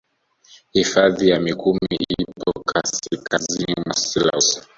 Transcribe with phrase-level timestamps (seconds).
[0.73, 4.61] Hifadhi ya mikumi ipo kasikazini mwa selous